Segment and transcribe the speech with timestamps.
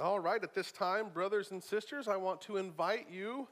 [0.00, 3.48] All right, at this time, brothers and sisters, I want to invite you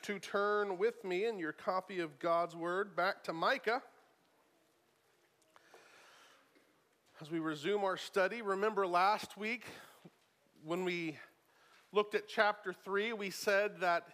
[0.00, 3.82] to turn with me in your copy of God's Word back to Micah.
[7.20, 9.66] As we resume our study, remember last week
[10.64, 11.18] when we
[11.92, 14.04] looked at chapter 3, we said that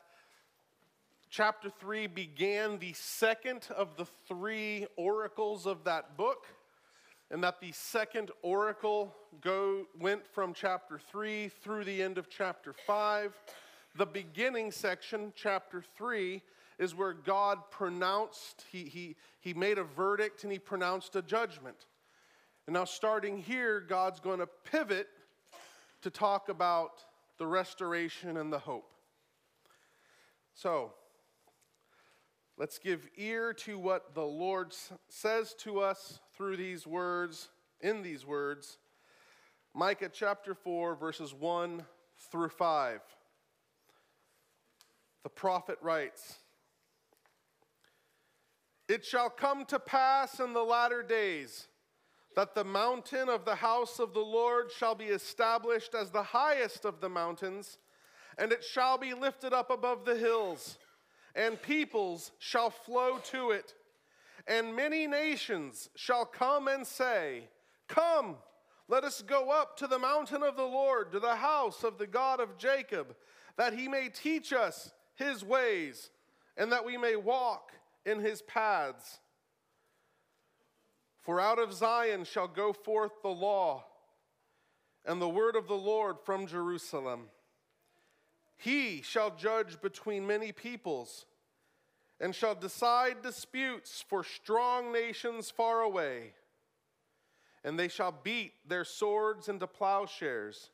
[1.31, 6.45] chapter 3 began the second of the three oracles of that book
[7.31, 12.73] and that the second oracle go, went from chapter 3 through the end of chapter
[12.87, 13.39] 5.
[13.97, 16.43] The beginning section, chapter 3,
[16.79, 21.87] is where God pronounced, he, he, he made a verdict and he pronounced a judgment.
[22.66, 25.09] And now, starting here, God's going to pivot
[26.02, 27.02] to talk about
[27.38, 28.91] the restoration and the hope.
[30.55, 30.93] So,
[32.59, 34.74] Let's give ear to what the Lord
[35.09, 37.48] says to us through these words,
[37.80, 38.79] in these words.
[39.74, 41.84] Micah chapter 4, verses 1
[42.30, 43.01] through 5.
[45.24, 46.38] The prophet writes
[48.88, 51.66] It shall come to pass in the latter days
[52.37, 56.85] that the mountain of the house of the Lord shall be established as the highest
[56.85, 57.79] of the mountains,
[58.38, 60.79] and it shall be lifted up above the hills
[61.38, 63.74] and peoples shall flow to it.
[64.49, 67.43] And many nations shall come and say,
[67.87, 68.37] Come,
[68.88, 72.06] let us go up to the mountain of the Lord, to the house of the
[72.06, 73.15] God of Jacob,
[73.59, 76.10] that he may teach us his ways,
[76.56, 77.72] and that we may walk
[78.06, 79.21] in his paths.
[81.21, 83.84] For out of Zion shall go forth the law
[85.04, 87.28] and the word of the Lord from Jerusalem.
[88.56, 91.26] He shall judge between many peoples
[92.21, 96.33] and shall decide disputes for strong nations far away.
[97.65, 100.71] And they shall beat their swords into plowshares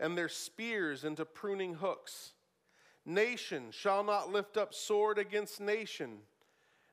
[0.00, 2.32] and their spears into pruning hooks.
[3.04, 6.18] Nation shall not lift up sword against nation,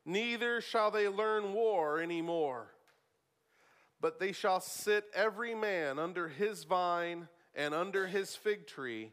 [0.06, 2.68] neither shall they learn war any more.
[4.02, 9.12] But they shall sit every man under his vine and under his fig tree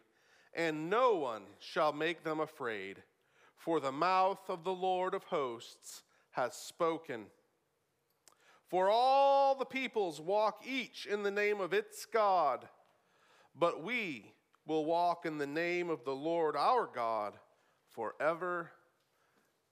[0.56, 3.02] and no one shall make them afraid,
[3.66, 7.24] for the mouth of the Lord of hosts has spoken.
[8.68, 12.68] For all the peoples walk each in the name of its God,
[13.58, 14.32] but we
[14.68, 17.32] will walk in the name of the Lord our God
[17.88, 18.70] forever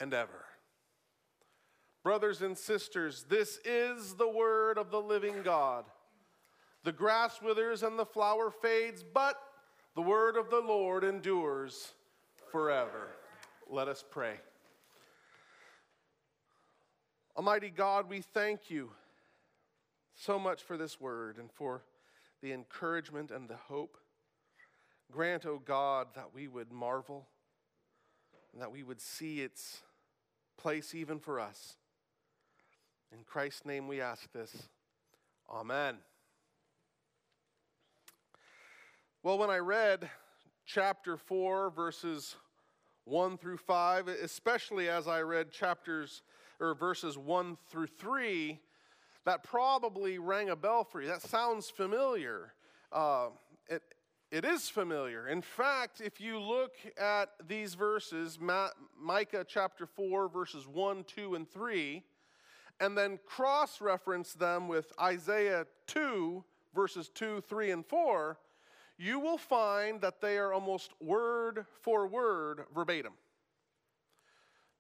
[0.00, 0.44] and ever.
[2.03, 5.84] Brothers and sisters, this is the word of the living God.
[6.83, 9.41] The grass withers and the flower fades, but
[9.94, 11.93] the word of the Lord endures
[12.50, 13.10] forever.
[13.69, 14.35] Let us pray.
[17.37, 18.91] Almighty God, we thank you
[20.15, 21.83] so much for this word and for
[22.43, 23.97] the encouragement and the hope.
[25.11, 27.27] Grant, O oh God, that we would marvel
[28.53, 29.83] and that we would see its
[30.57, 31.77] place even for us.
[33.13, 34.69] In Christ's name we ask this.
[35.51, 35.97] Amen.
[39.23, 40.11] Well, when I read
[40.67, 42.37] chapter 4, verses
[43.04, 46.22] 1 through 5, especially as I read chapters
[46.60, 48.59] or verses 1 through 3,
[49.25, 51.09] that probably rang a bell for you.
[51.09, 52.54] That sounds familiar.
[52.92, 53.28] Uh,
[53.69, 53.82] it,
[54.31, 55.28] it is familiar.
[55.28, 58.70] In fact, if you look at these verses, Ma-
[59.00, 62.03] Micah chapter 4, verses 1, 2, and 3,
[62.81, 66.42] and then cross reference them with Isaiah 2,
[66.75, 68.38] verses 2, 3, and 4,
[68.97, 73.12] you will find that they are almost word for word verbatim.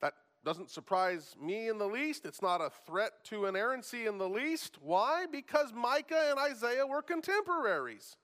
[0.00, 0.14] That
[0.44, 2.24] doesn't surprise me in the least.
[2.24, 4.78] It's not a threat to inerrancy in the least.
[4.80, 5.26] Why?
[5.30, 8.16] Because Micah and Isaiah were contemporaries.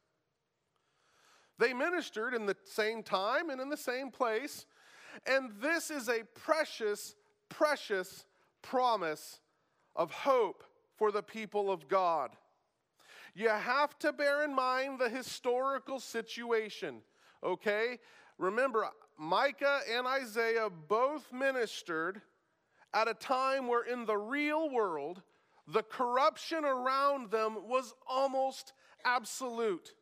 [1.58, 4.66] They ministered in the same time and in the same place.
[5.26, 7.16] And this is a precious,
[7.48, 8.24] precious
[8.62, 9.40] promise
[9.96, 10.64] of hope
[10.96, 12.30] for the people of God
[13.34, 17.03] you have to bear in mind the historical situation,
[17.42, 17.98] okay?
[18.38, 18.88] Remember,
[19.18, 22.22] Micah and Isaiah both ministered
[22.92, 25.22] at a time where in the real world,
[25.68, 28.72] the corruption around them was almost
[29.04, 29.94] absolute.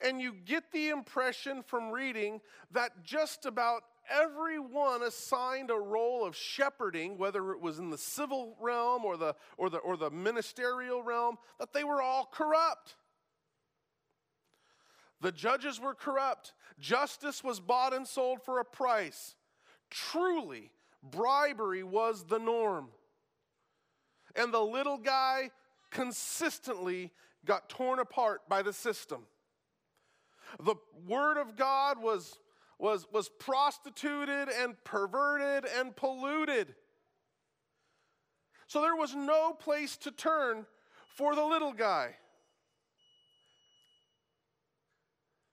[0.00, 2.40] And you get the impression from reading
[2.70, 8.56] that just about everyone assigned a role of shepherding, whether it was in the civil
[8.60, 12.96] realm or the, or the, or the ministerial realm, that they were all corrupt.
[15.20, 16.52] The judges were corrupt.
[16.78, 19.34] Justice was bought and sold for a price.
[19.90, 20.70] Truly,
[21.02, 22.88] bribery was the norm.
[24.36, 25.50] And the little guy
[25.90, 27.12] consistently
[27.44, 29.22] got torn apart by the system.
[30.62, 30.76] The
[31.06, 32.38] Word of God was,
[32.78, 36.74] was, was prostituted and perverted and polluted.
[38.66, 40.66] So there was no place to turn
[41.14, 42.16] for the little guy.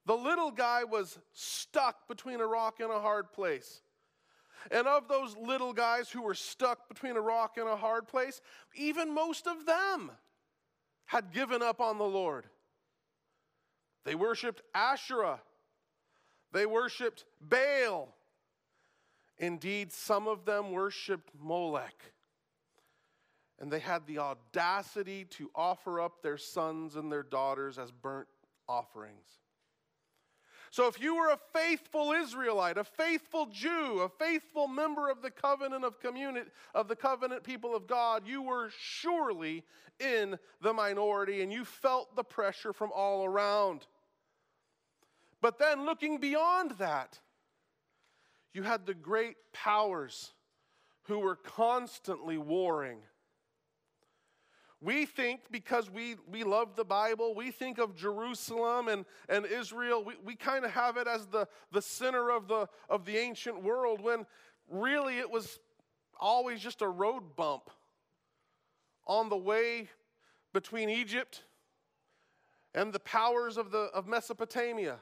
[0.05, 3.81] The little guy was stuck between a rock and a hard place.
[4.71, 8.41] And of those little guys who were stuck between a rock and a hard place,
[8.75, 10.11] even most of them
[11.05, 12.45] had given up on the Lord.
[14.03, 15.41] They worshiped Asherah,
[16.51, 18.13] they worshiped Baal.
[19.37, 22.13] Indeed, some of them worshiped Molech.
[23.59, 28.27] And they had the audacity to offer up their sons and their daughters as burnt
[28.67, 29.25] offerings.
[30.71, 35.31] So, if you were a faithful Israelite, a faithful Jew, a faithful member of the
[35.31, 39.63] covenant of community of the covenant people of God, you were surely
[40.01, 43.87] in the minority and you felt the pressure from all around.
[45.41, 47.19] But then, looking beyond that,
[48.53, 50.33] you had the great powers
[51.03, 52.99] who were constantly warring
[54.85, 60.03] we think because we, we love the Bible, we think of Jerusalem and, and Israel,
[60.03, 63.63] we, we kind of have it as the, the center of the, of the ancient
[63.63, 64.27] world when
[64.69, 65.59] really it was
[66.19, 67.71] always just a road bump
[69.07, 69.89] on the way
[70.53, 71.43] between Egypt
[72.75, 74.99] and the powers of, the, of Mesopotamia.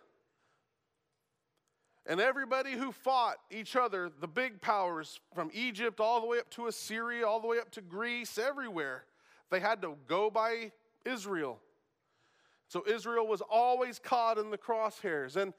[2.05, 6.49] And everybody who fought each other, the big powers from Egypt all the way up
[6.51, 9.05] to Assyria, all the way up to Greece, everywhere,
[9.49, 10.71] they had to go by
[11.05, 11.59] Israel.
[12.67, 15.37] So Israel was always caught in the crosshairs.
[15.37, 15.53] And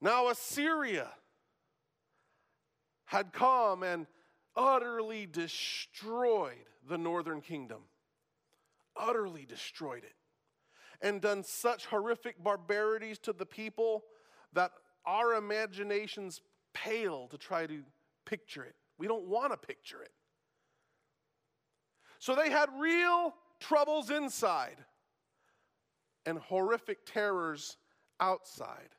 [0.00, 1.08] now Assyria
[3.04, 4.06] had come and
[4.56, 6.54] utterly destroyed
[6.88, 7.82] the northern kingdom,
[8.96, 10.14] utterly destroyed it,
[11.00, 14.04] and done such horrific barbarities to the people
[14.52, 14.72] that
[15.08, 16.42] our imaginations
[16.74, 17.82] pale to try to
[18.26, 18.74] picture it.
[18.98, 20.12] We don't want to picture it.
[22.18, 24.76] So they had real troubles inside
[26.26, 27.78] and horrific terrors
[28.20, 28.90] outside.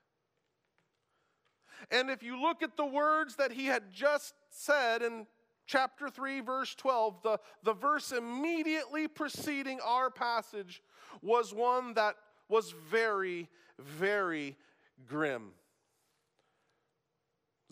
[1.92, 5.28] And if you look at the words that he had just said in
[5.68, 10.82] chapter 3, verse 12, the, the verse immediately preceding our passage
[11.22, 12.16] was one that
[12.48, 13.48] was very,
[13.78, 14.58] very
[15.06, 15.52] grim.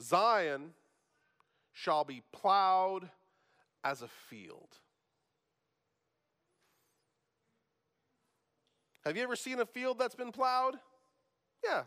[0.02, 0.74] Zion
[1.74, 3.10] shall be plowed
[3.84, 4.70] as a field.
[9.06, 10.76] Have you ever seen a field that's been plowed?
[11.64, 11.84] Yeah.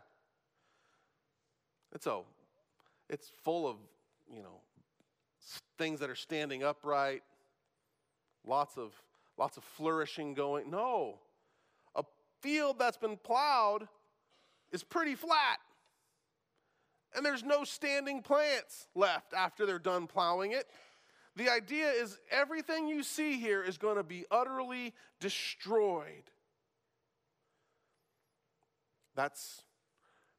[1.92, 2.20] It's a,
[3.08, 3.76] it's full of,
[4.32, 4.60] you know,
[5.76, 7.22] things that are standing upright,
[8.46, 8.92] lots of,
[9.36, 10.70] lots of flourishing going.
[10.70, 11.18] No.
[11.94, 12.04] A
[12.40, 13.86] field that's been plowed
[14.72, 15.58] is pretty flat.
[17.14, 20.68] And there's no standing plants left after they're done plowing it.
[21.36, 26.30] The idea is everything you see here is going to be utterly destroyed.
[29.14, 29.64] That's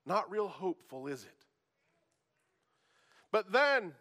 [0.05, 1.45] not real hopeful, is it?
[3.31, 3.93] But then,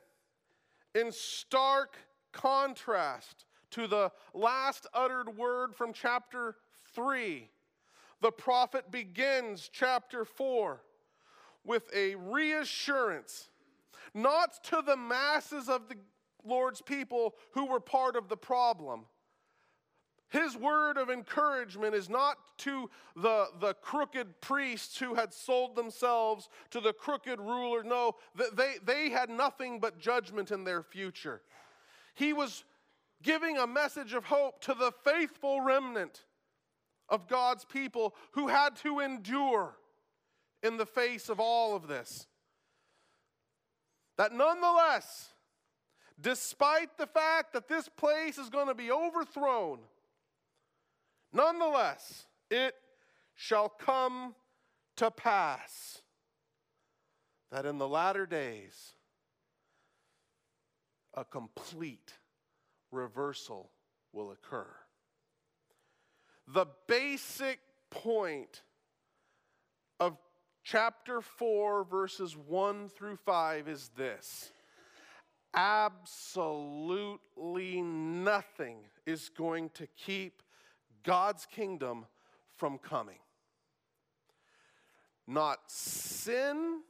[0.95, 1.97] in stark
[2.33, 6.57] contrast to the last uttered word from chapter
[6.95, 7.49] 3,
[8.21, 10.81] the prophet begins chapter 4
[11.65, 13.49] with a reassurance,
[14.15, 15.97] not to the masses of the
[16.45, 19.07] Lord's people who were part of the problem,
[20.31, 26.49] his word of encouragement is not to the, the crooked priests who had sold themselves
[26.71, 27.83] to the crooked ruler.
[27.83, 28.15] No,
[28.55, 31.43] they, they had nothing but judgment in their future.
[32.15, 32.63] He was
[33.23, 36.25] giving a message of hope to the faithful remnant
[37.09, 39.75] of God's people who had to endure
[40.63, 42.27] in the face of all of this.
[44.19, 45.29] That nonetheless,
[46.21, 49.79] despite the fact that this place is going to be overthrown,
[51.33, 52.75] Nonetheless, it
[53.35, 54.35] shall come
[54.97, 56.03] to pass
[57.51, 58.95] that in the latter days,
[61.15, 62.15] a complete
[62.91, 63.71] reversal
[64.13, 64.69] will occur.
[66.47, 68.63] The basic point
[70.65, 74.51] chapter 4, verses 1 through 5 is this
[75.53, 77.21] absolutely
[77.83, 80.43] nothing is going to keep
[81.03, 82.07] God's kingdom
[82.57, 83.19] from coming.
[85.27, 86.83] Not sin,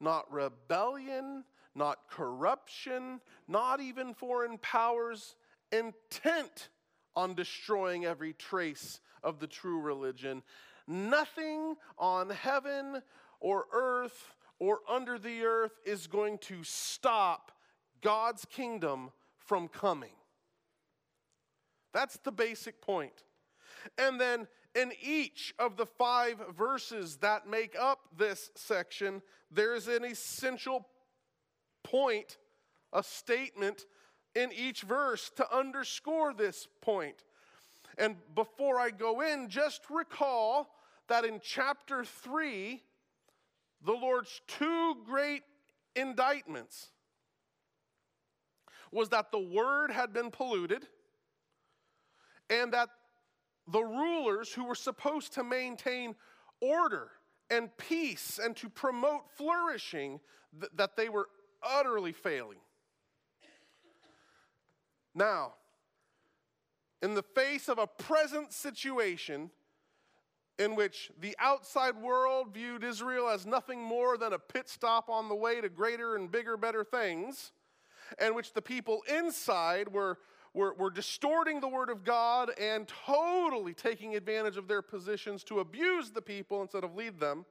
[0.00, 1.44] not rebellion,
[1.74, 5.36] not corruption, not even foreign powers
[5.72, 6.70] intent
[7.14, 10.42] on destroying every trace of the true religion.
[10.88, 13.02] Nothing on heaven
[13.40, 17.52] or earth or under the earth is going to stop
[18.00, 20.10] God's kingdom from coming.
[21.92, 23.24] That's the basic point.
[23.96, 29.88] And then in each of the five verses that make up this section, there is
[29.88, 30.86] an essential
[31.82, 32.38] point,
[32.92, 33.86] a statement
[34.34, 37.24] in each verse to underscore this point.
[37.96, 40.68] And before I go in, just recall
[41.08, 42.82] that in chapter 3,
[43.84, 45.42] the Lord's two great
[45.94, 46.88] indictments
[48.90, 50.86] was that the word had been polluted
[52.48, 52.88] and that
[53.66, 56.14] the rulers who were supposed to maintain
[56.60, 57.10] order
[57.50, 60.20] and peace and to promote flourishing
[60.58, 61.28] th- that they were
[61.62, 62.58] utterly failing.
[65.14, 65.54] Now
[67.02, 69.50] in the face of a present situation
[70.58, 75.28] in which the outside world viewed Israel as nothing more than a pit stop on
[75.28, 77.52] the way to greater and bigger, better things,
[78.18, 80.18] and which the people inside were,
[80.54, 85.60] were, were distorting the word of God and totally taking advantage of their positions to
[85.60, 87.44] abuse the people instead of lead them,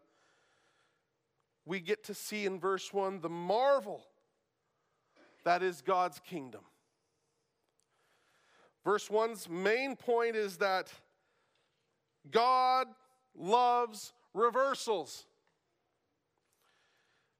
[1.65, 4.05] we get to see in verse 1 the marvel
[5.43, 6.61] that is God's kingdom.
[8.83, 10.91] Verse 1's main point is that
[12.31, 12.87] God
[13.35, 15.25] loves reversals.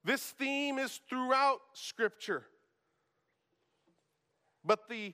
[0.04, 2.46] This theme is throughout Scripture.
[4.64, 5.14] But the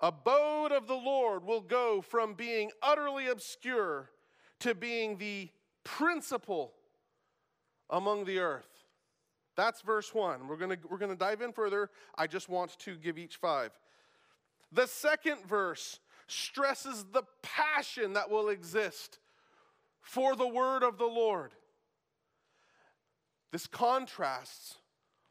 [0.00, 4.10] abode of the Lord will go from being utterly obscure
[4.60, 5.48] to being the
[5.84, 6.72] principal
[7.90, 8.84] among the earth.
[9.56, 10.48] That's verse 1.
[10.48, 11.90] We're going we're going to dive in further.
[12.16, 13.70] I just want to give each five.
[14.72, 19.18] The second verse stresses the passion that will exist
[20.00, 21.52] for the word of the Lord.
[23.52, 24.76] This contrasts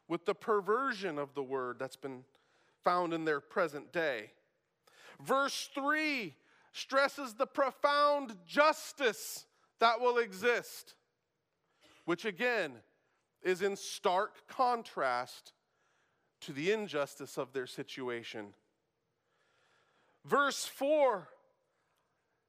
[0.08, 2.24] with the perversion of the word that's been
[2.84, 4.30] found in their present day.
[5.20, 6.34] Verse 3
[6.72, 9.46] stresses the profound justice
[9.80, 10.94] that will exist,
[12.04, 12.72] which again
[13.42, 15.52] is in stark contrast
[16.40, 18.54] to the injustice of their situation.
[20.28, 21.28] Verse 4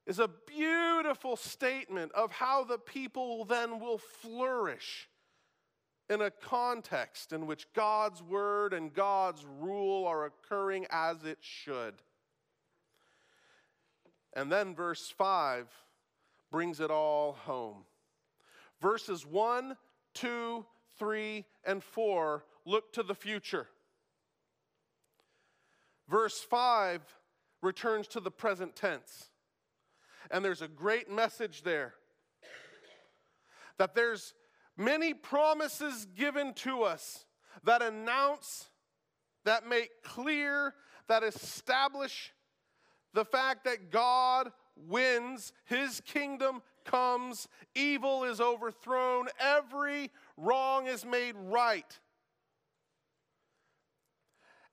[0.08, 5.08] is a beautiful statement of how the people then will flourish
[6.10, 11.96] in a context in which God's word and God's rule are occurring as it should.
[14.34, 15.68] And then verse 5
[16.52, 17.84] brings it all home.
[18.82, 19.76] Verses 1,
[20.14, 20.66] 2,
[20.98, 23.68] 3, and 4 look to the future.
[26.08, 27.02] Verse 5
[27.62, 29.30] returns to the present tense.
[30.32, 31.94] And there's a great message there
[33.78, 34.34] that there's
[34.76, 37.26] many promises given to us
[37.64, 38.70] that announce,
[39.46, 40.74] that make clear,
[41.08, 42.34] that establish
[43.14, 51.36] the fact that God wins, His kingdom comes, evil is overthrown, every wrong is made
[51.36, 52.00] right.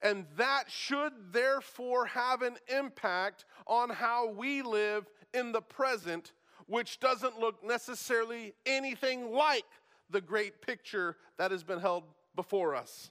[0.01, 6.33] And that should therefore have an impact on how we live in the present,
[6.67, 9.65] which doesn't look necessarily anything like
[10.09, 12.03] the great picture that has been held
[12.35, 13.09] before us.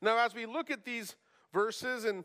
[0.00, 1.16] Now, as we look at these
[1.52, 2.24] verses and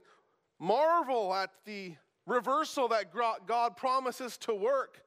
[0.59, 3.13] marvel at the reversal that
[3.47, 5.01] God promises to work,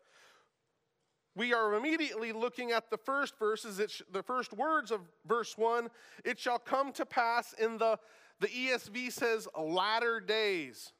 [1.34, 5.88] we are immediately looking at the first verses, sh- the first words of verse 1.
[6.24, 7.98] It shall come to pass in the,
[8.40, 10.92] the ESV says, latter days.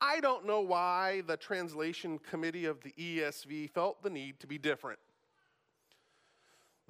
[0.00, 4.58] I don't know why the translation committee of the ESV felt the need to be
[4.58, 4.98] different.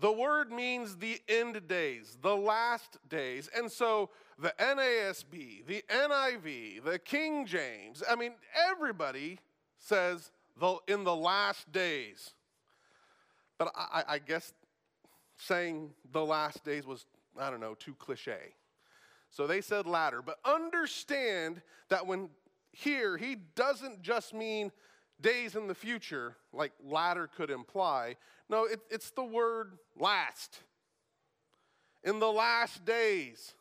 [0.00, 3.50] The word means the end days, the last days.
[3.54, 8.34] And so the NASB, the NIV, the King James, I mean,
[8.70, 9.40] everybody
[9.76, 12.34] says the, in the last days.
[13.58, 14.52] But I, I guess
[15.36, 17.06] saying the last days was,
[17.38, 18.54] I don't know, too cliche.
[19.30, 20.22] So they said latter.
[20.22, 22.30] But understand that when
[22.72, 24.70] here, he doesn't just mean
[25.20, 28.16] days in the future, like latter could imply.
[28.48, 30.60] No, it, it's the word last.
[32.04, 33.54] In the last days.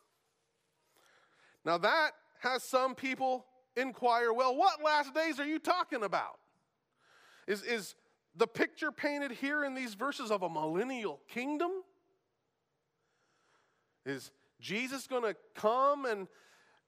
[1.64, 3.44] Now that has some people
[3.76, 6.38] inquire, well, what last days are you talking about?
[7.46, 7.94] Is, is
[8.38, 11.70] the picture painted here in these verses of a millennial kingdom?
[14.06, 14.30] Is
[14.60, 16.28] Jesus going to come and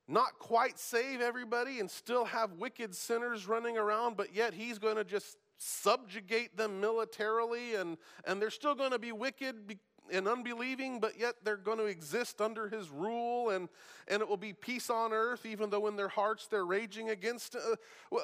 [0.09, 4.97] not quite save everybody and still have wicked sinners running around, but yet he's going
[4.97, 9.78] to just subjugate them militarily and, and they're still going to be wicked
[10.12, 13.69] and unbelieving, but yet they're going to exist under his rule and,
[14.09, 17.54] and it will be peace on earth, even though in their hearts they're raging against.
[17.54, 18.16] Uh,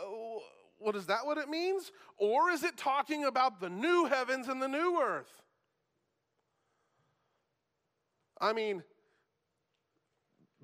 [0.79, 1.93] what is that what it means?
[2.17, 5.43] Or is it talking about the new heavens and the new earth?
[8.41, 8.83] I mean,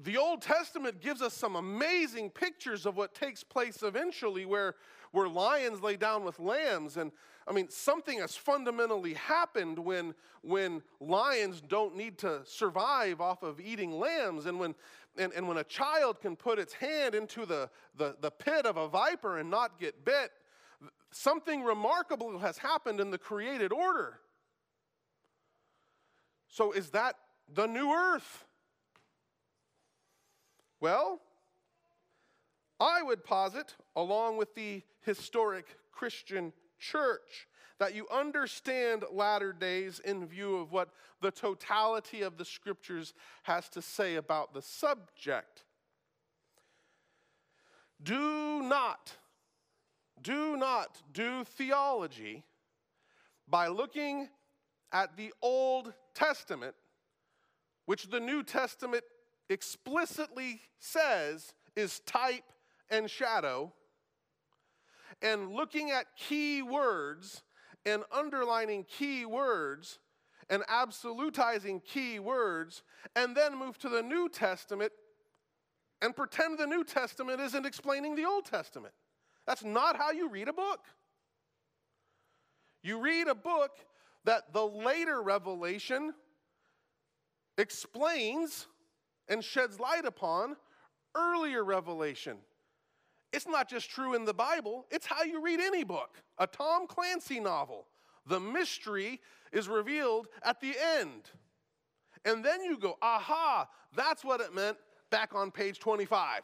[0.03, 4.75] the Old Testament gives us some amazing pictures of what takes place eventually, where,
[5.13, 6.97] where lions lay down with lambs.
[6.97, 7.13] And
[7.47, 13.61] I mean, something has fundamentally happened when, when lions don't need to survive off of
[13.61, 14.75] eating lambs, and when,
[15.17, 18.77] and, and when a child can put its hand into the, the, the pit of
[18.77, 20.31] a viper and not get bit.
[21.11, 24.21] Something remarkable has happened in the created order.
[26.49, 27.17] So, is that
[27.53, 28.45] the new earth?
[30.81, 31.21] Well,
[32.81, 37.47] I would posit, along with the historic Christian church,
[37.79, 43.69] that you understand latter days in view of what the totality of the scriptures has
[43.71, 45.65] to say about the subject.
[48.03, 49.13] Do not,
[50.23, 52.43] do not do theology
[53.49, 54.29] by looking
[54.93, 56.75] at the Old Testament,
[57.87, 59.05] which the New Testament
[59.49, 62.45] explicitly says is type
[62.91, 63.73] and shadow,
[65.23, 67.43] and looking at key words
[67.87, 69.99] and underlining key words
[70.51, 72.83] and absolutizing key words,
[73.17, 74.93] and then move to the New Testament
[76.03, 78.93] and pretend the New Testament isn't explaining the Old Testament.
[79.47, 80.81] That's not how you read a book.
[82.83, 83.71] You read a book
[84.25, 86.13] that the later revelation
[87.57, 88.67] explains
[89.29, 90.57] and sheds light upon
[91.15, 92.39] earlier revelation.
[93.33, 96.23] It's not just true in the Bible, it's how you read any book.
[96.39, 97.87] A Tom Clancy novel.
[98.27, 99.21] The mystery
[99.53, 101.31] is revealed at the end.
[102.25, 104.77] And then you go, aha, that's what it meant
[105.11, 106.43] back on page 25.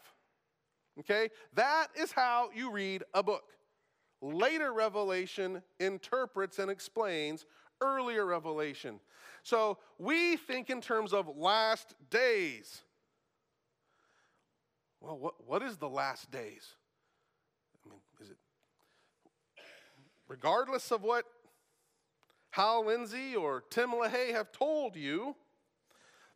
[1.00, 1.28] Okay?
[1.54, 3.44] That is how you read a book.
[4.20, 7.46] Later revelation interprets and explains
[7.80, 8.98] earlier revelation.
[9.42, 12.82] So we think in terms of last days.
[15.00, 16.66] Well, what, what is the last days?
[17.86, 18.36] I mean, is it
[20.28, 21.24] regardless of what
[22.50, 25.36] Hal Lindsey or Tim LaHaye have told you,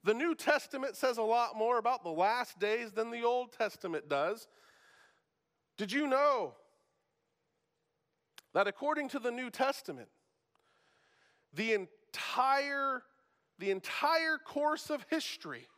[0.05, 4.09] the New Testament says a lot more about the last days than the Old Testament
[4.09, 4.49] does.
[5.79, 6.55] Did you know
[8.53, 10.09] that according to the New Testament,
[11.55, 13.03] the entire,
[13.59, 15.69] the entire course of history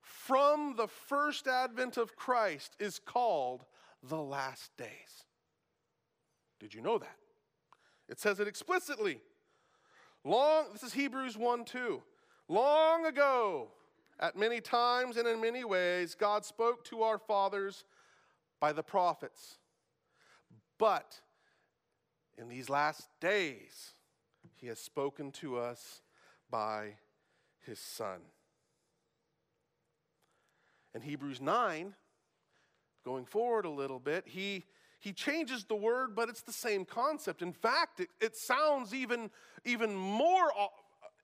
[0.00, 3.64] from the first advent of Christ is called
[4.02, 5.24] the last days.
[6.64, 7.18] Did you know that?
[8.08, 9.20] It says it explicitly.
[10.24, 12.02] Long, this is Hebrews 1 2.
[12.48, 13.68] Long ago,
[14.18, 17.84] at many times and in many ways, God spoke to our fathers
[18.60, 19.58] by the prophets.
[20.78, 21.20] But
[22.38, 23.90] in these last days,
[24.54, 26.00] he has spoken to us
[26.50, 26.94] by
[27.60, 28.20] his Son.
[30.94, 31.92] In Hebrews 9,
[33.04, 34.64] going forward a little bit, he,
[35.04, 37.42] he changes the word, but it's the same concept.
[37.42, 39.30] In fact, it, it sounds even,
[39.66, 40.50] even more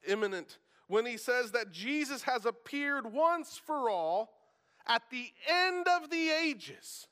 [0.06, 4.34] imminent when he says that Jesus has appeared once for all
[4.86, 7.08] at the end of the ages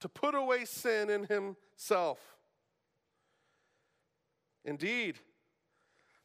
[0.00, 2.18] to put away sin in himself.
[4.64, 5.16] Indeed,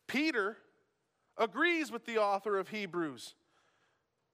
[0.07, 0.55] Peter
[1.37, 3.35] agrees with the author of Hebrews.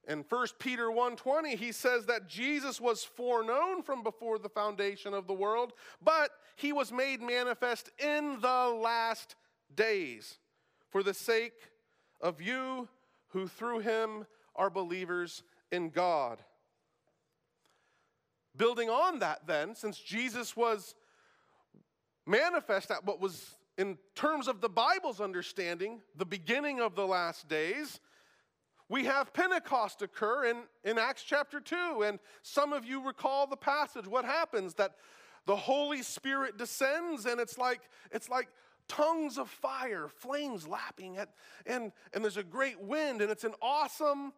[0.07, 5.27] In 1 Peter 1:20 he says that Jesus was foreknown from before the foundation of
[5.27, 9.35] the world, but he was made manifest in the last
[9.73, 10.39] days
[10.89, 11.69] for the sake
[12.21, 12.87] of you
[13.29, 16.43] who through him are believers in God.
[18.57, 20.95] Building on that then, since Jesus was
[22.25, 27.47] manifest at what was in terms of the Bible's understanding, the beginning of the last
[27.47, 28.01] days,
[28.89, 32.03] we have Pentecost occur in, in Acts chapter 2.
[32.05, 34.07] And some of you recall the passage.
[34.07, 34.73] What happens?
[34.73, 34.95] That
[35.45, 38.49] the Holy Spirit descends, and it's like, it's like
[38.87, 41.29] tongues of fire, flames lapping at,
[41.65, 44.33] and, and there's a great wind, and it's an awesome,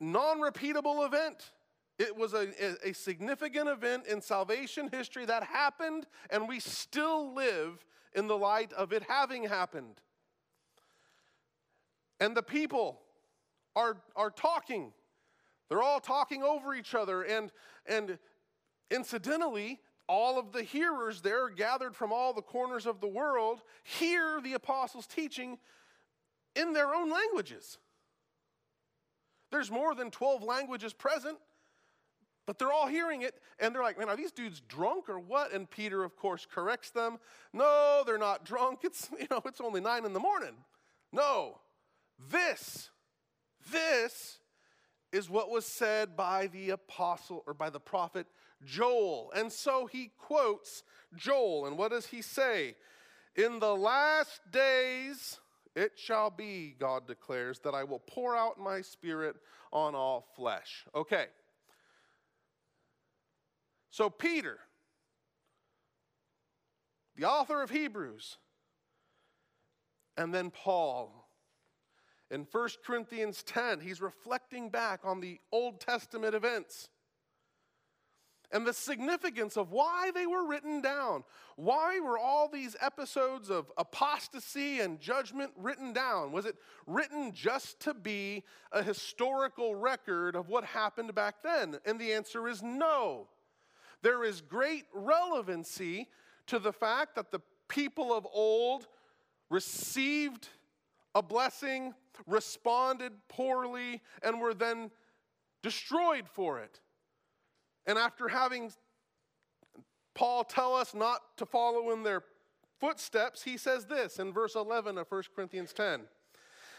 [0.00, 1.52] non repeatable event.
[1.98, 7.34] It was a, a, a significant event in salvation history that happened, and we still
[7.34, 10.00] live in the light of it having happened.
[12.20, 13.00] And the people
[13.76, 14.92] are, are talking.
[15.68, 17.52] They're all talking over each other, and,
[17.86, 18.18] and
[18.90, 24.40] incidentally, all of the hearers there, gathered from all the corners of the world, hear
[24.40, 25.58] the apostles' teaching
[26.54, 27.78] in their own languages.
[29.50, 31.38] There's more than 12 languages present,
[32.46, 35.52] but they're all hearing it, and they're like, man, are these dudes drunk or what?
[35.52, 37.18] And Peter, of course, corrects them.
[37.52, 38.80] No, they're not drunk.
[38.84, 40.54] It's, you know, it's only nine in the morning.
[41.12, 41.58] No,
[42.30, 42.90] this,
[43.70, 44.38] this
[45.12, 48.26] is what was said by the apostle or by the prophet
[48.64, 49.32] Joel.
[49.34, 50.82] And so he quotes
[51.16, 51.66] Joel.
[51.66, 52.74] And what does he say?
[53.34, 55.38] In the last days,
[55.74, 59.36] it shall be, God declares, that I will pour out my spirit
[59.72, 60.86] on all flesh.
[60.94, 61.26] Okay.
[63.90, 64.58] So, Peter,
[67.14, 68.38] the author of Hebrews,
[70.16, 71.25] and then Paul,
[72.30, 76.88] in 1 Corinthians 10, he's reflecting back on the Old Testament events
[78.52, 81.24] and the significance of why they were written down.
[81.56, 86.32] Why were all these episodes of apostasy and judgment written down?
[86.32, 91.78] Was it written just to be a historical record of what happened back then?
[91.84, 93.28] And the answer is no.
[94.02, 96.08] There is great relevancy
[96.46, 98.86] to the fact that the people of old
[99.50, 100.48] received
[101.16, 101.94] a blessing,
[102.26, 104.90] responded poorly, and were then
[105.62, 106.78] destroyed for it.
[107.86, 108.70] And after having
[110.14, 112.22] Paul tell us not to follow in their
[112.78, 116.02] footsteps, he says this in verse 11 of 1 Corinthians 10.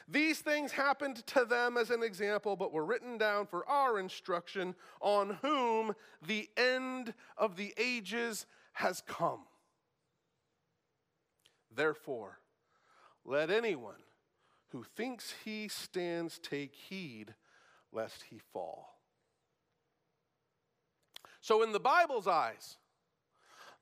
[0.08, 4.76] These things happened to them as an example, but were written down for our instruction,
[5.02, 5.96] on whom
[6.26, 9.46] the end of the ages has come.
[11.76, 12.38] Therefore,
[13.26, 13.96] let anyone
[14.70, 17.34] who thinks he stands take heed
[17.92, 19.00] lest he fall.
[21.42, 22.78] So, in the Bible's eyes,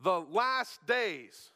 [0.03, 1.51] the last days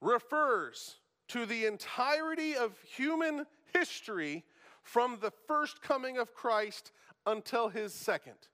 [0.00, 0.96] refers
[1.28, 4.44] to the entirety of human history
[4.82, 6.92] from the first coming of Christ
[7.26, 8.48] until his second.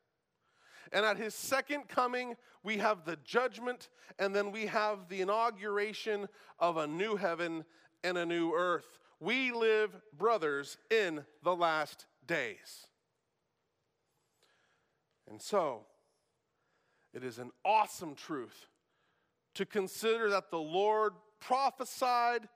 [0.92, 3.88] And at his second coming, we have the judgment,
[4.18, 7.64] and then we have the inauguration of a new heaven
[8.04, 8.98] and a new earth.
[9.20, 12.86] We live, brothers, in the last days.
[15.28, 15.86] And so,
[17.14, 18.66] it is an awesome truth
[19.54, 22.48] to consider that the Lord prophesied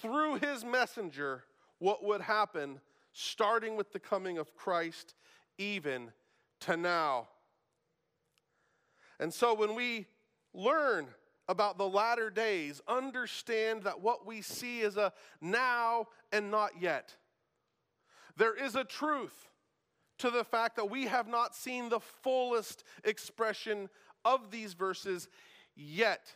[0.00, 1.44] through his messenger
[1.78, 2.80] what would happen
[3.12, 5.14] starting with the coming of Christ,
[5.58, 6.12] even
[6.60, 7.28] to now.
[9.20, 10.06] And so when we
[10.54, 11.08] learn
[11.52, 15.12] about the latter days, understand that what we see is a
[15.42, 17.14] now and not yet.
[18.36, 19.50] There is a truth
[20.18, 23.90] to the fact that we have not seen the fullest expression
[24.24, 25.28] of these verses
[25.76, 26.34] yet.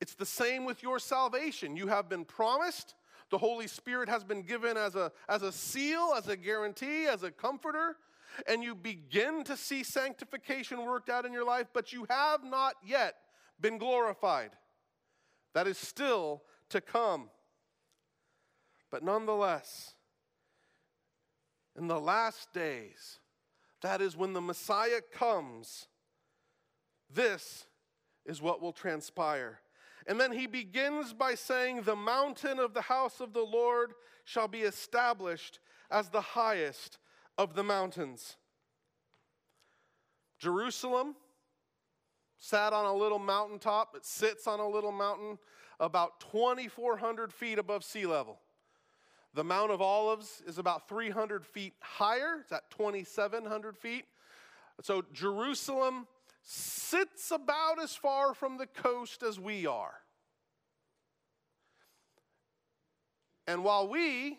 [0.00, 1.76] It's the same with your salvation.
[1.76, 2.96] You have been promised.
[3.30, 7.22] The Holy Spirit has been given as a, as a seal, as a guarantee, as
[7.22, 7.96] a comforter,
[8.48, 12.74] and you begin to see sanctification worked out in your life, but you have not
[12.84, 13.14] yet
[13.60, 14.50] been glorified.
[15.54, 17.30] That is still to come.
[18.90, 19.94] But nonetheless,
[21.76, 23.20] in the last days,
[23.82, 25.86] that is when the Messiah comes,
[27.12, 27.66] this
[28.26, 29.60] is what will transpire.
[30.06, 33.92] And then he begins by saying, The mountain of the house of the Lord
[34.24, 36.98] shall be established as the highest
[37.38, 38.36] of the mountains.
[40.38, 41.14] Jerusalem
[42.40, 43.94] sat on a little mountaintop.
[43.94, 45.38] It sits on a little mountain
[45.78, 48.40] about 2,400 feet above sea level.
[49.34, 54.04] The Mount of Olives is about 300 feet higher, it's at 2,700 feet.
[54.82, 56.08] So Jerusalem
[56.42, 59.94] sits about as far from the coast as we are.
[63.46, 64.38] And while we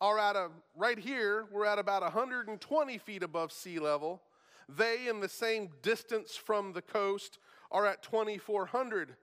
[0.00, 4.22] are at a, right here, we're at about 120 feet above sea level,
[4.76, 7.38] they, in the same distance from the coast,
[7.70, 9.16] are at 2,400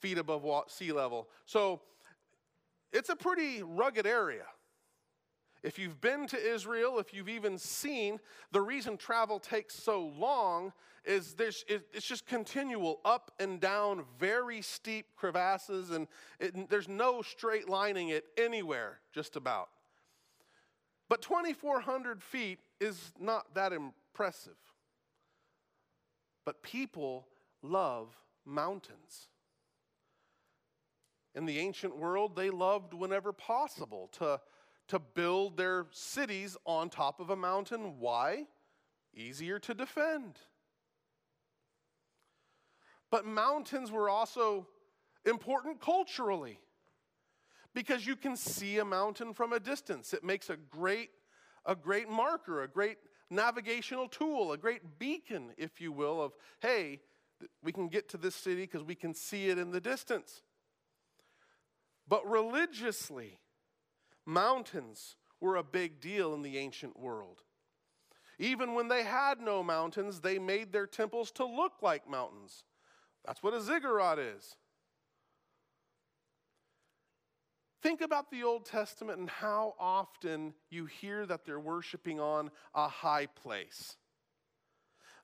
[0.00, 1.28] feet above sea level.
[1.46, 1.80] So
[2.92, 4.44] it's a pretty rugged area.
[5.62, 8.20] If you've been to Israel, if you've even seen,
[8.52, 10.74] the reason travel takes so long
[11.06, 16.06] is there's, it's just continual up and down, very steep crevasses, and
[16.38, 19.68] it, there's no straight lining it anywhere, just about.
[21.08, 24.03] But 2,400 feet is not that impressive.
[26.44, 27.28] But people
[27.62, 29.28] love mountains.
[31.34, 34.40] In the ancient world, they loved whenever possible to,
[34.88, 37.98] to build their cities on top of a mountain.
[37.98, 38.46] Why?
[39.14, 40.38] Easier to defend.
[43.10, 44.66] But mountains were also
[45.24, 46.58] important culturally
[47.74, 50.14] because you can see a mountain from a distance.
[50.14, 51.10] It makes a great,
[51.66, 52.98] a great marker, a great
[53.34, 57.00] navigational tool, a great beacon, if you will, of, hey,
[57.62, 60.42] we can get to this city because we can see it in the distance.
[62.08, 63.38] But religiously,
[64.24, 67.42] mountains were a big deal in the ancient world.
[68.38, 72.64] Even when they had no mountains, they made their temples to look like mountains.
[73.24, 74.56] That's what a ziggurat is.
[77.84, 82.88] Think about the Old Testament and how often you hear that they're worshiping on a
[82.88, 83.96] high place.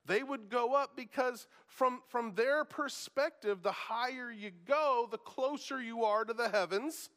[0.05, 5.81] They would go up because, from, from their perspective, the higher you go, the closer
[5.81, 7.09] you are to the heavens,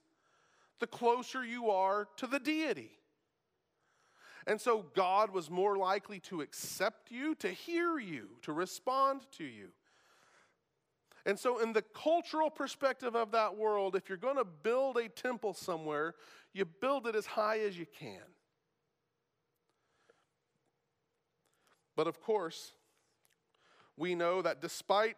[0.79, 2.91] the closer you are to the deity.
[4.47, 9.43] And so God was more likely to accept you, to hear you, to respond to
[9.43, 9.71] you.
[11.25, 15.07] And so, in the cultural perspective of that world, if you're going to build a
[15.07, 16.15] temple somewhere,
[16.53, 18.21] you build it as high as you can.
[21.95, 22.73] But of course,
[23.95, 25.15] we know that despite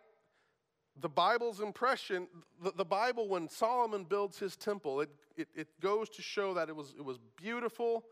[0.99, 2.27] the Bible's impression,
[2.61, 6.69] the, the, Bible, when Solomon builds his temple, it, it, it goes to show that
[6.69, 8.05] it was, it was beautiful,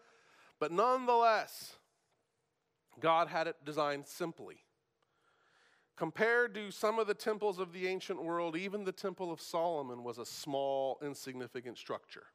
[0.59, 1.75] but nonetheless,
[2.99, 4.63] God had it designed simply.
[5.95, 10.03] Compared to some of the temples of the ancient world, even the Temple of Solomon
[10.03, 12.25] was a small, insignificant structure.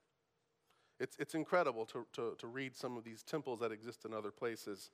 [1.00, 4.30] It's, it's incredible to, to, to read some of these temples that exist in other
[4.30, 4.90] places.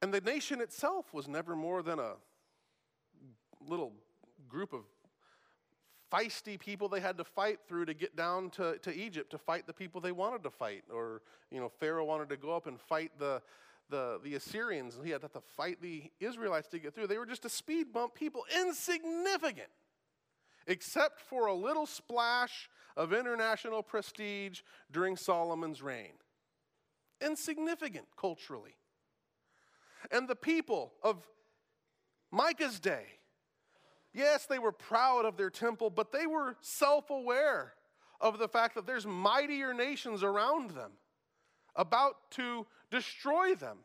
[0.00, 2.14] And the nation itself was never more than a
[3.68, 3.92] little
[4.48, 4.82] group of
[6.12, 9.66] feisty people they had to fight through to get down to, to Egypt to fight
[9.66, 10.82] the people they wanted to fight.
[10.92, 13.40] Or, you know, Pharaoh wanted to go up and fight the,
[13.92, 17.06] the, the Assyrians, he had to fight the Israelites to get through.
[17.06, 19.68] They were just a speed bump people, insignificant,
[20.66, 26.14] except for a little splash of international prestige during Solomon's reign.
[27.20, 28.76] Insignificant culturally.
[30.10, 31.24] And the people of
[32.32, 33.04] Micah's day,
[34.12, 37.74] yes, they were proud of their temple, but they were self aware
[38.20, 40.92] of the fact that there's mightier nations around them
[41.76, 43.78] about to destroy them.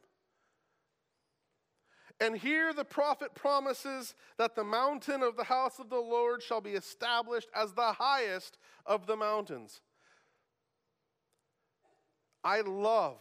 [2.20, 6.62] And here the prophet promises that the mountain of the house of the Lord shall
[6.62, 9.82] be established as the highest of the mountains.
[12.44, 13.18] I love,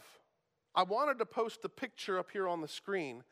[0.74, 3.22] I wanted to post the picture up here on the screen.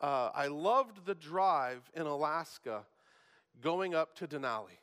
[0.00, 2.84] Uh, I loved the drive in Alaska
[3.60, 4.78] going up to Denali.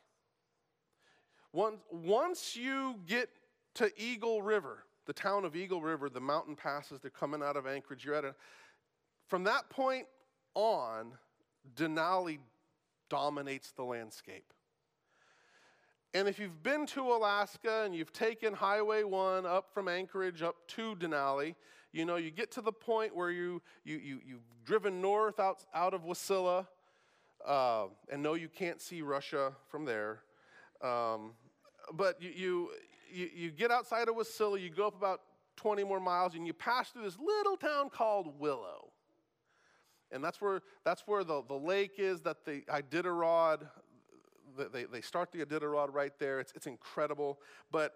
[1.52, 3.30] Once, once you get
[3.74, 7.66] to Eagle River, the town of Eagle River, the mountain passes, they're coming out of
[7.66, 8.04] Anchorage.
[8.04, 8.34] You're at a,
[9.26, 10.06] from that point
[10.54, 11.14] on,
[11.74, 12.38] Denali
[13.08, 14.52] dominates the landscape.
[16.12, 20.56] And if you've been to Alaska and you've taken Highway 1 up from Anchorage up
[20.68, 21.54] to Denali,
[21.90, 25.64] you know, you get to the point where you, you, you, you've driven north out,
[25.74, 26.66] out of Wasilla,
[27.46, 30.20] uh, and no, you can't see Russia from there.
[30.82, 31.32] Um,
[31.94, 32.70] but you, you,
[33.10, 35.20] you, you get outside of Wasilla, you go up about
[35.56, 38.92] 20 more miles, and you pass through this little town called Willow.
[40.10, 43.68] And that's where, that's where the, the lake is that the Iditarod,
[44.72, 46.40] they, they start the Iditarod right there.
[46.40, 47.40] It's, it's incredible.
[47.70, 47.94] But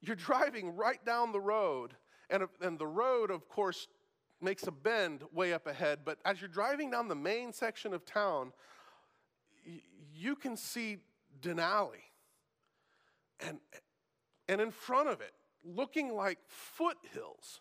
[0.00, 1.94] you're driving right down the road,
[2.28, 3.86] and, and the road, of course,
[4.40, 6.00] makes a bend way up ahead.
[6.04, 8.52] But as you're driving down the main section of town,
[10.14, 10.98] you can see
[11.40, 12.02] Denali.
[13.40, 13.58] And,
[14.48, 15.32] and in front of it,
[15.64, 17.60] looking like foothills,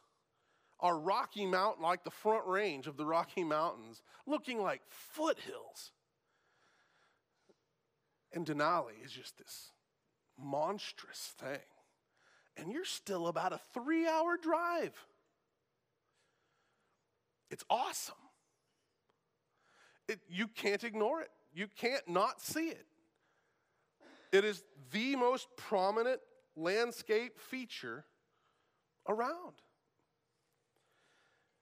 [0.83, 5.93] are Rocky Mountain, like the front range of the Rocky Mountains, looking like foothills.
[8.33, 9.71] And Denali is just this
[10.37, 11.59] monstrous thing.
[12.57, 14.93] And you're still about a three hour drive.
[17.49, 18.15] It's awesome.
[20.09, 22.85] It, you can't ignore it, you can't not see it.
[24.33, 26.19] It is the most prominent
[26.55, 28.05] landscape feature
[29.07, 29.53] around.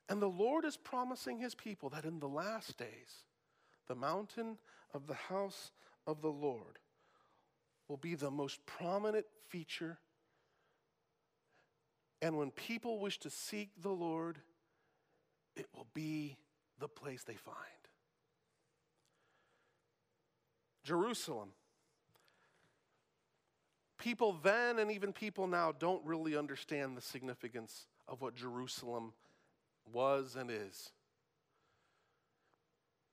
[0.10, 3.24] And the Lord is promising his people that in the last days,
[3.88, 4.58] the mountain
[4.94, 5.72] of the house
[6.06, 6.80] of the Lord
[7.88, 10.00] will be the most prominent feature.
[12.22, 14.40] And when people wish to seek the Lord,
[15.56, 16.38] it will be
[16.80, 17.58] the place they find.
[20.84, 21.50] Jerusalem
[24.02, 29.14] people then and even people now don't really understand the significance of what Jerusalem
[29.94, 30.92] was and is.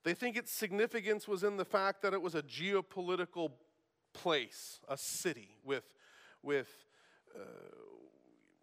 [0.03, 3.51] They think its significance was in the fact that it was a geopolitical
[4.15, 5.85] place, a city with,
[6.43, 6.69] with,
[7.37, 7.43] uh,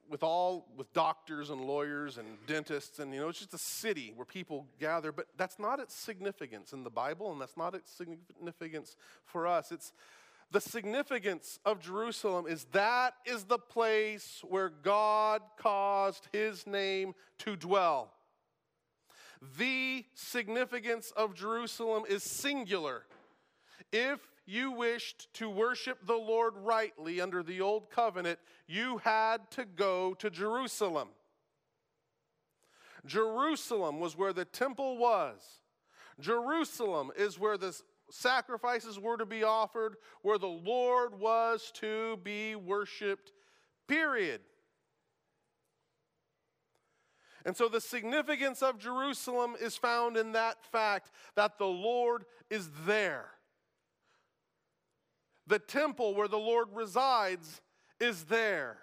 [0.09, 4.13] with all with doctors and lawyers and dentists and you know it's just a city
[4.15, 7.91] where people gather but that's not its significance in the bible and that's not its
[7.91, 9.93] significance for us it's
[10.51, 17.55] the significance of jerusalem is that is the place where god caused his name to
[17.55, 18.11] dwell
[19.57, 23.03] the significance of jerusalem is singular
[23.91, 29.65] if you wished to worship the Lord rightly under the old covenant, you had to
[29.65, 31.09] go to Jerusalem.
[33.05, 35.41] Jerusalem was where the temple was.
[36.19, 42.55] Jerusalem is where the sacrifices were to be offered, where the Lord was to be
[42.55, 43.31] worshiped,
[43.87, 44.41] period.
[47.45, 52.69] And so the significance of Jerusalem is found in that fact that the Lord is
[52.85, 53.29] there.
[55.45, 57.61] The temple where the Lord resides
[57.99, 58.77] is there.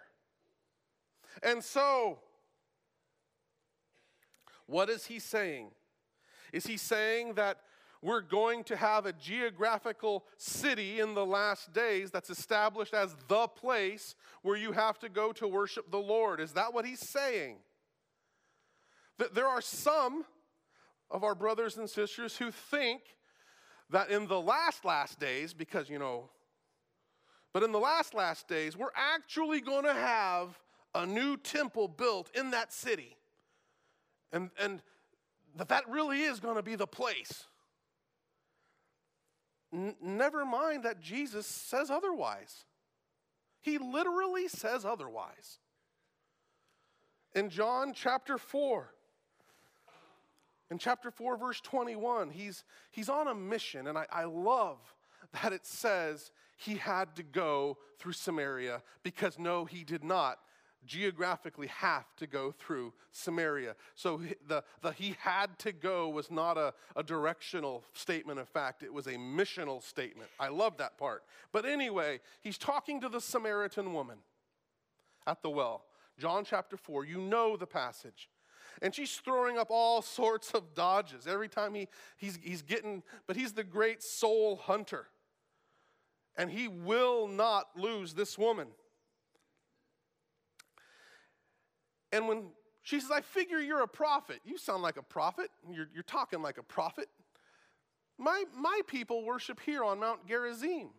[1.43, 2.21] And so,
[4.67, 5.71] what is he saying?
[6.53, 7.59] Is he saying that
[8.03, 13.47] we're going to have a geographical city in the last days that's established as the
[13.47, 16.41] place where you have to go to worship the Lord?
[16.41, 17.57] Is that what he's saying?
[19.19, 20.25] That there are some
[21.11, 23.03] of our brothers and sisters who think
[23.91, 26.29] that in the last, last days, because, you know,
[27.53, 30.59] but in the last, last days, we're actually going to have
[30.95, 33.17] a new temple built in that city.
[34.33, 34.83] And, and
[35.57, 37.45] that that really is going to be the place.
[39.73, 42.65] N- never mind that Jesus says otherwise.
[43.61, 45.59] He literally says otherwise.
[47.35, 48.93] In John chapter 4,
[50.71, 54.79] in chapter 4, verse 21, he's, he's on a mission, and I, I love
[55.43, 60.39] that it says he had to go through Samaria because no, he did not
[60.87, 63.75] geographically have to go through Samaria.
[63.95, 68.83] So the, the he had to go was not a, a directional statement of fact,
[68.83, 70.31] it was a missional statement.
[70.39, 71.25] I love that part.
[71.53, 74.19] But anyway, he's talking to the Samaritan woman
[75.27, 75.85] at the well.
[76.19, 78.29] John chapter 4, you know the passage.
[78.81, 83.37] And she's throwing up all sorts of dodges every time he, he's, he's getting, but
[83.37, 85.07] he's the great soul hunter
[86.37, 88.69] and he will not lose this woman.
[92.13, 92.45] And when
[92.83, 96.43] she says, I figure you're a prophet, you sound like a prophet, you're, you're talking
[96.43, 97.09] like a prophet.
[98.19, 100.91] My, my people worship here on Mount Gerizim.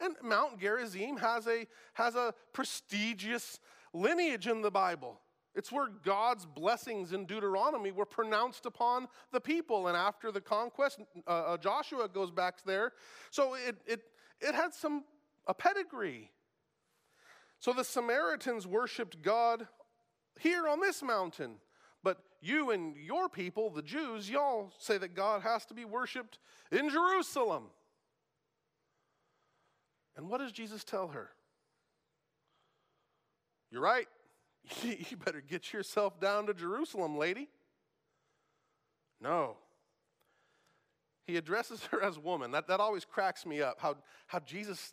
[0.00, 3.60] And Mount Gerizim has a, has a prestigious
[3.92, 5.20] lineage in the Bible.
[5.54, 9.88] It's where God's blessings in Deuteronomy were pronounced upon the people.
[9.88, 12.92] And after the conquest, uh, uh Joshua goes back there.
[13.30, 14.00] So it, it,
[14.40, 15.04] it had some
[15.46, 16.30] a pedigree.
[17.58, 19.68] So the Samaritans worshiped God
[20.40, 21.56] here on this mountain.
[22.02, 26.38] But you and your people, the Jews, y'all say that God has to be worshiped
[26.70, 27.64] in Jerusalem.
[30.16, 31.30] And what does Jesus tell her?
[33.70, 34.08] You're right.
[34.82, 37.48] you better get yourself down to Jerusalem, lady.
[39.20, 39.56] No.
[41.24, 42.50] He addresses her as woman.
[42.50, 43.78] That, that always cracks me up.
[43.80, 44.92] How, how Jesus,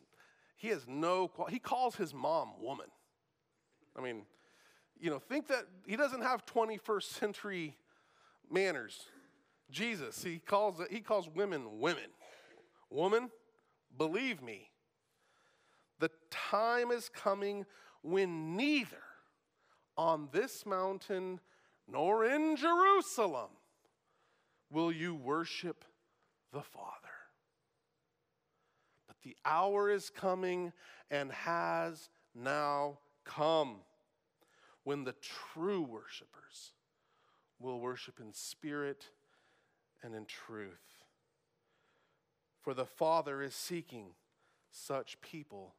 [0.55, 2.87] he has no, he calls his mom woman.
[3.97, 4.21] I mean,
[4.99, 7.77] you know, think that he doesn't have 21st century
[8.51, 9.05] manners.
[9.71, 12.09] Jesus, he calls, he calls women women.
[12.89, 13.29] Woman,
[13.97, 14.71] believe me,
[15.99, 17.65] the time is coming
[18.01, 19.03] when neither
[19.95, 21.39] on this mountain
[21.87, 23.49] nor in Jerusalem
[24.71, 25.83] will you worship
[26.51, 26.93] the Father.
[29.07, 30.71] But the hour is coming
[31.11, 33.77] and has now come
[34.89, 35.13] when the
[35.53, 36.73] true worshipers
[37.59, 39.05] will worship in spirit
[40.01, 41.03] and in truth.
[42.63, 44.15] For the Father is seeking
[44.71, 45.75] such people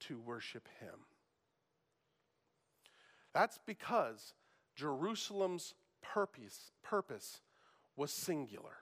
[0.00, 1.00] to worship Him.
[3.34, 4.32] That's because
[4.74, 7.42] Jerusalem's purpose, purpose
[7.94, 8.78] was singular.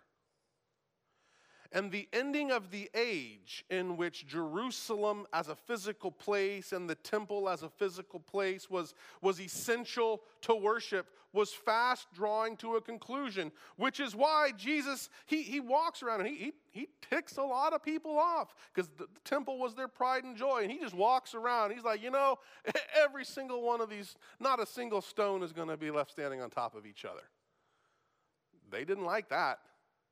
[1.75, 6.95] And the ending of the age in which Jerusalem as a physical place and the
[6.95, 12.81] temple as a physical place was, was essential to worship was fast drawing to a
[12.81, 17.43] conclusion, which is why Jesus, he, he walks around and he, he, he ticks a
[17.43, 20.61] lot of people off because the, the temple was their pride and joy.
[20.63, 21.73] And he just walks around.
[21.73, 22.39] He's like, you know,
[23.05, 26.41] every single one of these, not a single stone is going to be left standing
[26.41, 27.23] on top of each other.
[28.71, 29.59] They didn't like that.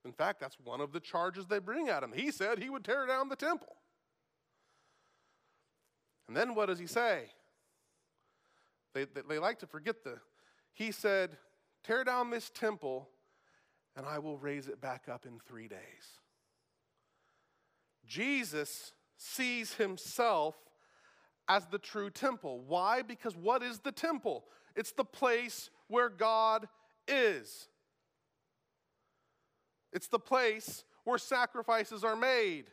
[0.05, 2.13] In fact, that's one of the charges they bring at him.
[2.13, 3.77] He said he would tear down the temple.
[6.27, 7.27] And then what does he say?
[8.95, 10.19] They, they, they, like to forget the.
[10.73, 11.37] He said,
[11.85, 13.09] Tear down this temple,
[13.97, 15.79] and I will raise it back up in three days.
[18.07, 20.57] Jesus sees himself
[21.49, 22.63] as the true temple.
[22.67, 23.03] Why?
[23.03, 24.45] Because what is the temple?
[24.77, 26.69] It's the place where God
[27.07, 27.69] is.
[29.93, 32.65] It's the place where sacrifices are made.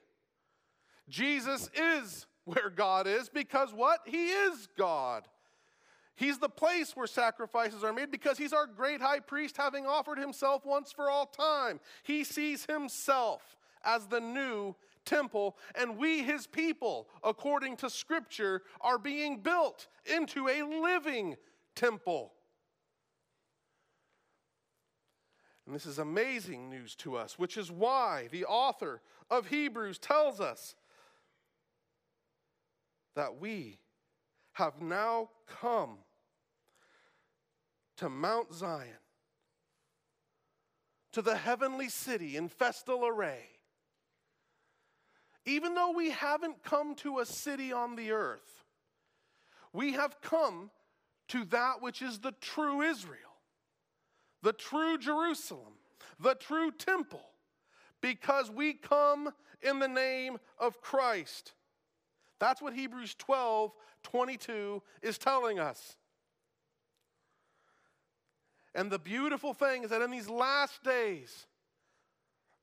[1.09, 4.01] Jesus is where God is because what?
[4.05, 5.27] He is God.
[6.15, 10.17] He's the place where sacrifices are made because he's our great high priest, having offered
[10.17, 11.79] himself once for all time.
[12.03, 13.41] He sees himself
[13.85, 20.49] as the new temple, and we, his people, according to scripture, are being built into
[20.49, 21.37] a living
[21.73, 22.33] temple.
[25.69, 30.41] And this is amazing news to us, which is why the author of Hebrews tells
[30.41, 30.73] us
[33.15, 33.77] that we
[34.53, 35.99] have now come
[37.97, 38.89] to Mount Zion,
[41.11, 43.43] to the heavenly city in festal array.
[45.45, 48.63] Even though we haven't come to a city on the earth,
[49.71, 50.71] we have come
[51.27, 53.28] to that which is the true Israel
[54.41, 55.73] the true Jerusalem,
[56.19, 57.25] the true temple,
[58.01, 59.31] because we come
[59.61, 61.53] in the name of Christ.
[62.39, 63.71] That's what Hebrews 12
[64.01, 65.97] 22 is telling us.
[68.73, 71.47] And the beautiful thing is that in these last days,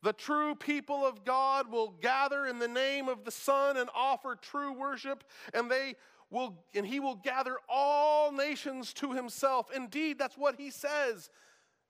[0.03, 4.37] the true people of God will gather in the name of the Son and offer
[4.41, 5.97] true worship, and they
[6.31, 9.71] will and he will gather all nations to himself.
[9.75, 11.29] Indeed, that's what he says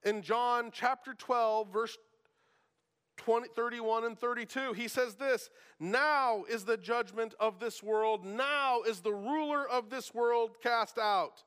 [0.04, 1.96] in John chapter 12, verse
[3.18, 8.82] 20, 31 and 32, he says this Now is the judgment of this world, now
[8.82, 11.42] is the ruler of this world cast out.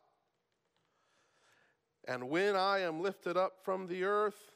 [2.07, 4.51] And when I am lifted up from the earth,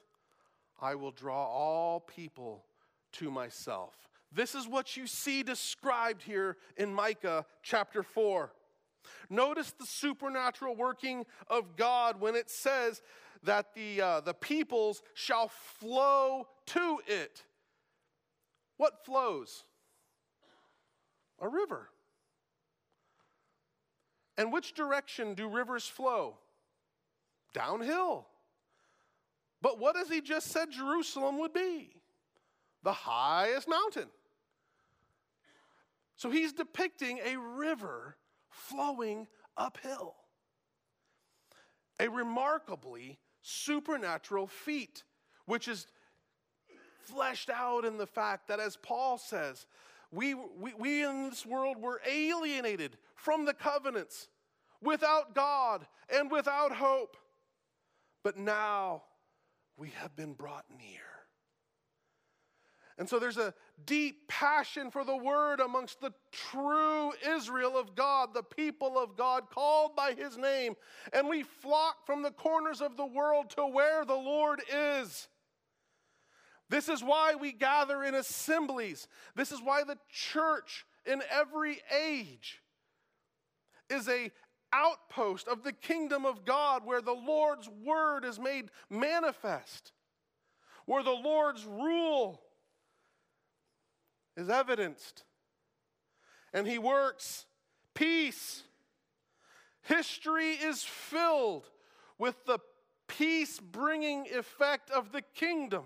[0.81, 2.65] I will draw all people
[3.13, 3.93] to myself.
[4.31, 8.51] This is what you see described here in Micah chapter 4.
[9.29, 13.01] Notice the supernatural working of God when it says
[13.43, 17.43] that the, uh, the peoples shall flow to it.
[18.77, 19.65] What flows?
[21.39, 21.89] A river.
[24.37, 26.37] And which direction do rivers flow?
[27.53, 28.27] Downhill.
[29.61, 31.89] But what has he just said Jerusalem would be?
[32.83, 34.09] The highest mountain.
[36.15, 38.17] So he's depicting a river
[38.49, 40.15] flowing uphill.
[41.99, 45.03] A remarkably supernatural feat,
[45.45, 45.85] which is
[47.03, 49.67] fleshed out in the fact that, as Paul says,
[50.11, 54.29] we, we, we in this world were alienated from the covenants
[54.81, 57.17] without God and without hope.
[58.23, 59.03] But now
[59.75, 61.01] we have been brought near.
[62.97, 63.53] And so there's a
[63.85, 69.49] deep passion for the word amongst the true Israel of God, the people of God
[69.49, 70.75] called by his name.
[71.11, 75.27] And we flock from the corners of the world to where the Lord is.
[76.69, 79.07] This is why we gather in assemblies.
[79.35, 82.61] This is why the church in every age
[83.89, 84.31] is a
[84.71, 89.91] outpost of the kingdom of God where the Lord's word is made manifest,
[90.85, 92.41] where the Lord's rule
[94.35, 95.23] is evidenced.
[96.53, 97.45] And he works
[97.93, 98.63] peace.
[99.81, 101.69] History is filled
[102.17, 102.59] with the
[103.07, 105.83] peace bringing effect of the kingdom.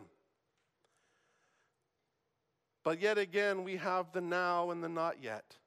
[2.83, 5.57] But yet again, we have the now and the not yet.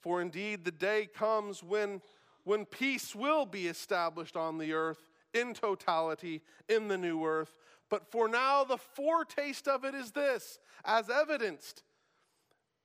[0.00, 2.02] For indeed, the day comes when,
[2.44, 7.54] when peace will be established on the earth in totality in the new earth,
[7.92, 11.82] but for now, the foretaste of it is this, as evidenced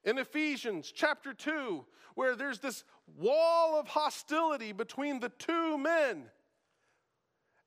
[0.04, 1.86] in Ephesians chapter 2,
[2.16, 2.84] where there's this
[3.16, 6.26] wall of hostility between the two men.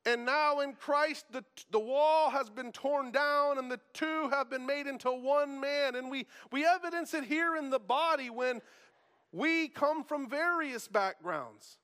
[0.04, 4.50] And now in Christ, the, the wall has been torn down and the two have
[4.50, 5.94] been made into one man.
[5.94, 8.60] And we, we evidence it here in the body when
[9.32, 11.78] we come from various backgrounds.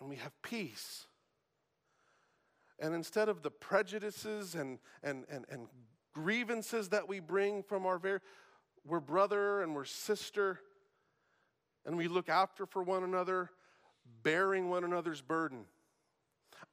[0.00, 1.06] And we have peace.
[2.78, 5.68] And instead of the prejudices and, and, and, and
[6.12, 8.20] grievances that we bring from our very,
[8.84, 10.60] we're brother and we're sister,
[11.86, 13.50] and we look after for one another
[14.22, 15.64] bearing one another's burden.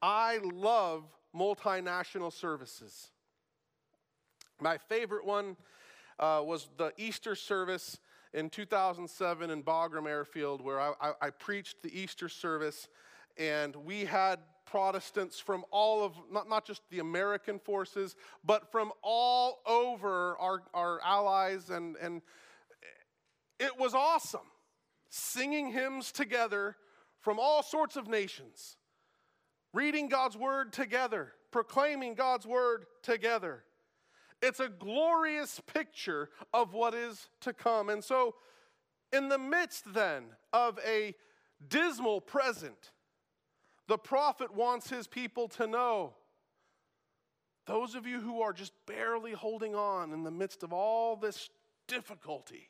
[0.02, 1.04] I love
[1.36, 3.12] multinational services.
[4.60, 5.58] My favorite one
[6.20, 8.00] uh, was the Easter service
[8.34, 12.88] in 2007 in Bagram Airfield, where I, I, I preached the Easter service,
[13.38, 14.40] and we had
[14.72, 18.16] Protestants from all of, not, not just the American forces,
[18.46, 22.22] but from all over our, our allies, and, and
[23.60, 24.48] it was awesome.
[25.10, 26.78] Singing hymns together
[27.20, 28.78] from all sorts of nations,
[29.74, 33.66] reading God's word together, proclaiming God's word together.
[34.42, 37.90] It's a glorious picture of what is to come.
[37.90, 38.36] And so,
[39.12, 41.14] in the midst then of a
[41.68, 42.92] dismal present,
[43.92, 46.14] the prophet wants his people to know
[47.68, 51.50] those of you who are just barely holding on in the midst of all this
[51.90, 52.70] difficulty,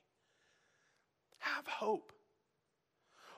[1.37, 2.11] have hope.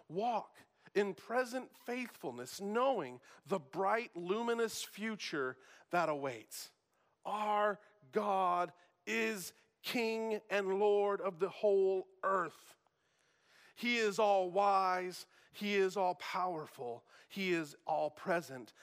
[0.08, 0.60] Walk
[0.96, 5.58] in present faithfulness, knowing the bright, luminous future
[5.92, 6.72] that awaits.
[7.26, 7.80] Our
[8.14, 8.72] God
[9.06, 9.52] is
[9.84, 12.78] King and Lord of the whole earth.
[13.76, 18.74] He is all wise, He is all powerful, He is all present.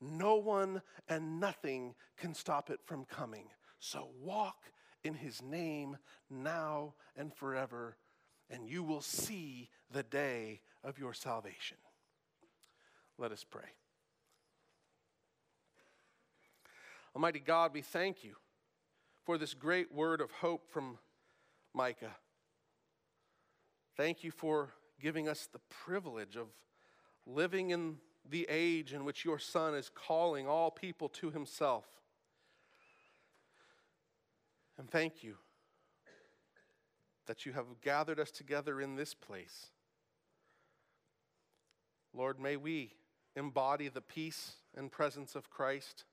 [0.00, 3.48] No one and nothing can stop it from coming.
[3.78, 4.56] So walk
[5.04, 5.96] in His name
[6.30, 7.96] now and forever,
[8.50, 11.78] and you will see the day of your salvation.
[13.18, 13.68] Let us pray.
[17.14, 18.36] Almighty God, we thank you
[19.24, 20.98] for this great word of hope from
[21.72, 22.14] Micah.
[23.96, 24.70] Thank you for
[25.00, 26.48] giving us the privilege of
[27.26, 27.96] living in
[28.28, 31.86] the age in which your Son is calling all people to himself.
[34.78, 35.36] And thank you
[37.26, 39.68] that you have gathered us together in this place
[42.16, 42.94] Lord, may we
[43.34, 46.04] embody the peace and presence of Christ.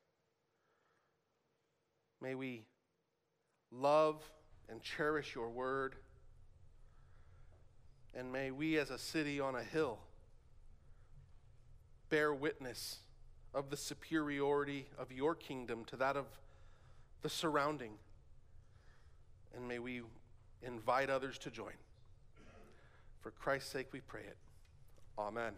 [2.22, 2.66] May we
[3.72, 4.22] love
[4.68, 5.96] and cherish your word.
[8.16, 10.00] And may we, as a city on a hill,
[12.10, 12.98] bear witness
[13.54, 16.26] of the superiority of your kingdom to that of
[17.22, 17.94] the surrounding.
[19.56, 20.02] And may we
[20.62, 21.74] invite others to join.
[23.22, 24.38] For Christ's sake, we pray it.
[25.18, 25.54] Amen.